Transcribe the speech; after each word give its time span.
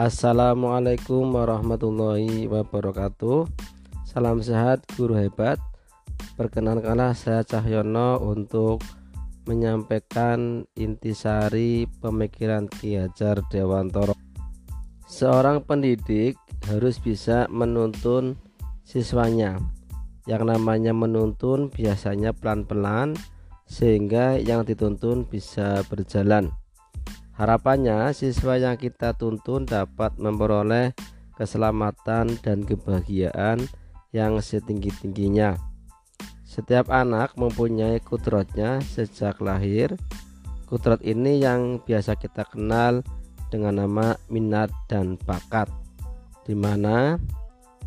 Assalamualaikum 0.00 1.28
warahmatullahi 1.28 2.48
wabarakatuh. 2.48 3.44
Salam 4.08 4.40
sehat 4.40 4.80
guru 4.96 5.12
hebat. 5.12 5.60
Perkenankanlah 6.40 7.12
saya 7.12 7.44
Cahyono 7.44 8.16
untuk 8.16 8.80
menyampaikan 9.44 10.64
intisari 10.72 11.84
pemikiran 12.00 12.64
Ki 12.72 12.96
Hajar 12.96 13.44
Dewantoro. 13.52 14.16
Seorang 15.04 15.68
pendidik 15.68 16.40
harus 16.72 16.96
bisa 16.96 17.44
menuntun 17.52 18.40
siswanya. 18.80 19.60
Yang 20.24 20.56
namanya 20.56 20.96
menuntun 20.96 21.68
biasanya 21.68 22.32
pelan-pelan 22.32 23.20
sehingga 23.68 24.40
yang 24.40 24.64
dituntun 24.64 25.28
bisa 25.28 25.84
berjalan 25.92 26.48
Harapannya 27.40 28.12
siswa 28.12 28.60
yang 28.60 28.76
kita 28.76 29.16
tuntun 29.16 29.64
dapat 29.64 30.12
memperoleh 30.20 30.92
keselamatan 31.40 32.36
dan 32.44 32.68
kebahagiaan 32.68 33.64
yang 34.12 34.36
setinggi-tingginya. 34.44 35.56
Setiap 36.44 36.92
anak 36.92 37.40
mempunyai 37.40 37.96
kudratnya 38.04 38.84
sejak 38.84 39.40
lahir. 39.40 39.96
Kudrat 40.68 41.00
ini 41.00 41.40
yang 41.40 41.80
biasa 41.80 42.20
kita 42.20 42.44
kenal 42.44 43.00
dengan 43.48 43.88
nama 43.88 44.20
minat 44.28 44.68
dan 44.84 45.16
bakat. 45.24 45.72
Di 46.44 46.52
mana 46.52 47.16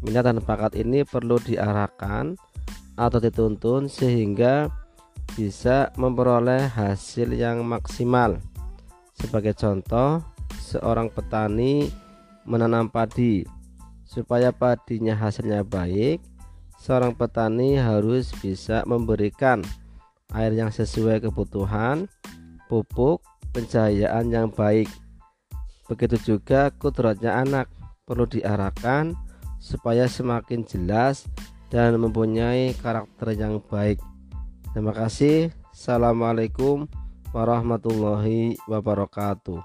minat 0.01 0.33
dan 0.33 0.41
bakat 0.41 0.73
ini 0.81 1.05
perlu 1.05 1.37
diarahkan 1.37 2.33
atau 2.97 3.21
dituntun 3.21 3.85
sehingga 3.85 4.73
bisa 5.37 5.93
memperoleh 5.93 6.73
hasil 6.73 7.37
yang 7.37 7.61
maksimal. 7.61 8.41
Sebagai 9.13 9.53
contoh, 9.53 10.21
seorang 10.57 11.09
petani 11.13 11.89
menanam 12.45 12.89
padi. 12.89 13.45
Supaya 14.03 14.53
padinya 14.53 15.17
hasilnya 15.17 15.65
baik, 15.65 16.21
seorang 16.77 17.17
petani 17.17 17.81
harus 17.81 18.29
bisa 18.37 18.85
memberikan 18.85 19.65
air 20.33 20.53
yang 20.53 20.69
sesuai 20.69 21.23
kebutuhan, 21.25 22.05
pupuk, 22.69 23.25
pencahayaan 23.53 24.29
yang 24.29 24.47
baik. 24.53 24.89
Begitu 25.89 26.37
juga 26.37 26.69
kudratnya 26.73 27.41
anak 27.41 27.69
perlu 28.05 28.29
diarahkan 28.29 29.13
supaya 29.57 30.05
semakin 30.05 30.65
jelas 30.67 31.25
dan 31.73 31.97
mempunyai 31.97 32.75
karakter 32.77 33.33
yang 33.33 33.57
baik. 33.65 33.97
Terima 34.73 34.93
kasih. 34.93 35.49
Assalamualaikum 35.73 36.85
warahmatullahi 37.33 38.61
wabarakatuh. 38.69 39.57